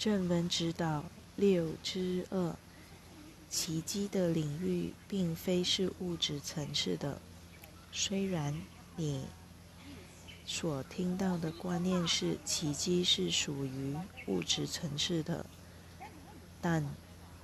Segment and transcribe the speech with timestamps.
[0.00, 1.04] 正文指导
[1.36, 2.56] 六之二，
[3.50, 7.20] 奇迹的领域并非是物质层次的。
[7.92, 8.58] 虽然
[8.96, 9.26] 你
[10.46, 13.94] 所听到的观念是奇迹是属于
[14.26, 15.44] 物质层次的，
[16.62, 16.82] 但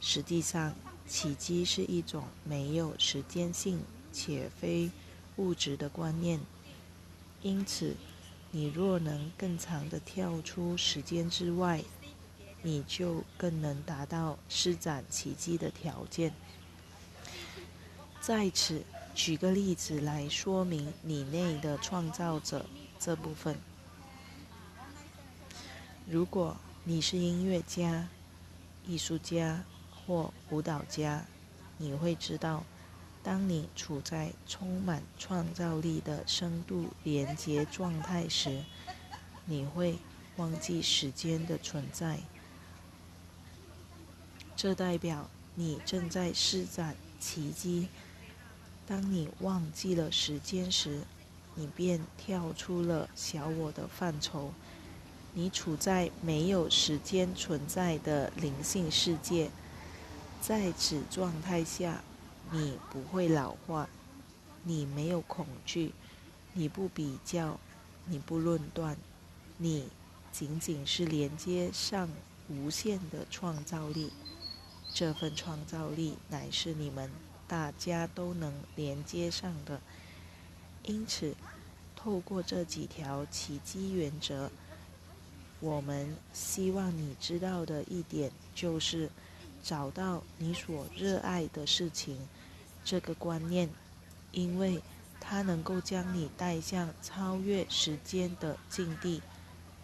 [0.00, 0.76] 实际上，
[1.08, 3.80] 奇迹是一种没有时间性
[4.12, 4.92] 且非
[5.38, 6.38] 物质的观念。
[7.42, 7.96] 因此，
[8.52, 11.82] 你若能更长的跳出时间之外，
[12.64, 16.32] 你就更能达到施展奇迹的条件。
[18.22, 18.82] 在此，
[19.14, 22.64] 举个例子来说明你内的创造者
[22.98, 23.56] 这部分。
[26.08, 28.08] 如果你是音乐家、
[28.86, 31.26] 艺术家或舞蹈家，
[31.76, 32.64] 你会知道，
[33.22, 38.64] 当你处在充满创造力的深度连接状态时，
[39.44, 39.98] 你会
[40.36, 42.18] 忘记时间的存在。
[44.64, 47.86] 这代表你正在施展奇迹。
[48.86, 51.02] 当你忘记了时间时，
[51.54, 54.54] 你便跳出了小我的范畴。
[55.34, 59.50] 你处在没有时间存在的灵性世界，
[60.40, 62.02] 在此状态下，
[62.50, 63.86] 你不会老化，
[64.62, 65.92] 你没有恐惧，
[66.54, 67.60] 你不比较，
[68.06, 68.96] 你不论断，
[69.58, 69.88] 你
[70.32, 72.08] 仅仅是连接上
[72.48, 74.10] 无限的创造力。
[74.94, 77.10] 这份创造力乃是你们
[77.48, 79.80] 大家都能连接上的。
[80.84, 81.34] 因此，
[81.96, 84.52] 透过这几条奇迹原则，
[85.58, 89.10] 我们希望你知道的一点就是：
[89.64, 92.28] 找到你所热爱的事情
[92.84, 93.68] 这个观念，
[94.30, 94.80] 因为
[95.18, 99.20] 它能够将你带向超越时间的境地。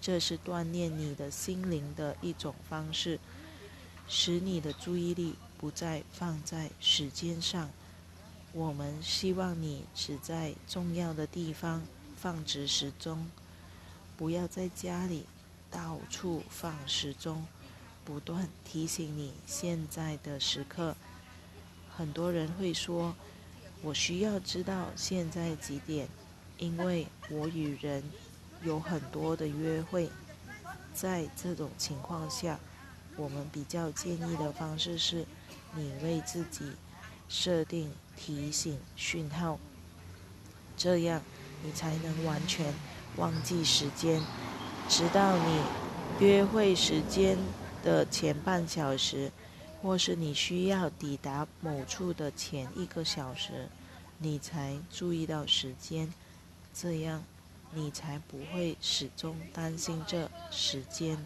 [0.00, 3.20] 这是锻炼你的心灵的一种方式。
[4.08, 7.70] 使你的注意力不再放在时间上。
[8.52, 11.82] 我们希望你只在重要的地方
[12.16, 13.26] 放置时钟，
[14.16, 15.26] 不要在家里
[15.70, 17.46] 到处放时钟，
[18.04, 20.94] 不断提醒你现在的时刻。
[21.96, 23.16] 很多人会说
[23.82, 26.08] ：“我需要知道现在几点，
[26.58, 28.04] 因为我与人
[28.62, 30.10] 有很多的约会。”
[30.94, 32.60] 在这种情况下，
[33.16, 35.24] 我们比较建议的方式是，
[35.74, 36.72] 你为自己
[37.28, 39.58] 设定提醒讯号，
[40.76, 41.22] 这样
[41.62, 42.74] 你才能完全
[43.16, 44.20] 忘记时间，
[44.88, 45.60] 直到你
[46.20, 47.38] 约会时间
[47.82, 49.30] 的前半小时，
[49.80, 53.68] 或是你需要抵达某处的前一个小时，
[54.18, 56.12] 你才注意到时间，
[56.72, 57.22] 这样
[57.72, 61.16] 你才不会始终担心这时间。